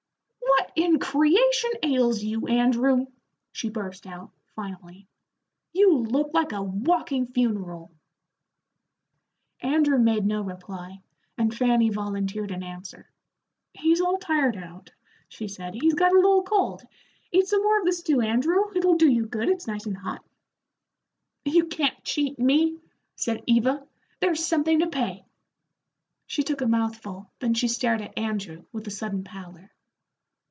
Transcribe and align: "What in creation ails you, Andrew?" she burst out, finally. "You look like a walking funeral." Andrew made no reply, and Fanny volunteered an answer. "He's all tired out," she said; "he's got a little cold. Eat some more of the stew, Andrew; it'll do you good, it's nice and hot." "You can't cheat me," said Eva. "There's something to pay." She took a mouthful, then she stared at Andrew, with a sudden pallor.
"What 0.73 0.77
in 0.85 0.99
creation 0.99 1.71
ails 1.83 2.23
you, 2.23 2.47
Andrew?" 2.47 3.05
she 3.51 3.67
burst 3.69 4.07
out, 4.07 4.31
finally. 4.55 5.05
"You 5.73 5.97
look 5.97 6.33
like 6.33 6.53
a 6.53 6.61
walking 6.63 7.27
funeral." 7.27 7.91
Andrew 9.59 9.97
made 9.99 10.25
no 10.25 10.41
reply, 10.41 11.01
and 11.37 11.53
Fanny 11.53 11.89
volunteered 11.89 12.51
an 12.51 12.63
answer. 12.63 13.09
"He's 13.73 13.99
all 13.99 14.17
tired 14.17 14.55
out," 14.55 14.91
she 15.27 15.49
said; 15.49 15.73
"he's 15.73 15.93
got 15.93 16.13
a 16.13 16.15
little 16.15 16.43
cold. 16.43 16.83
Eat 17.33 17.47
some 17.47 17.61
more 17.61 17.79
of 17.81 17.85
the 17.85 17.91
stew, 17.91 18.21
Andrew; 18.21 18.61
it'll 18.73 18.95
do 18.95 19.09
you 19.09 19.25
good, 19.25 19.49
it's 19.49 19.67
nice 19.67 19.85
and 19.85 19.97
hot." 19.97 20.23
"You 21.43 21.65
can't 21.65 22.01
cheat 22.05 22.39
me," 22.39 22.79
said 23.17 23.43
Eva. 23.45 23.85
"There's 24.21 24.45
something 24.45 24.79
to 24.79 24.87
pay." 24.87 25.25
She 26.27 26.43
took 26.43 26.61
a 26.61 26.67
mouthful, 26.67 27.29
then 27.39 27.55
she 27.55 27.67
stared 27.67 28.01
at 28.01 28.17
Andrew, 28.17 28.63
with 28.71 28.87
a 28.87 28.91
sudden 28.91 29.25
pallor. 29.25 29.69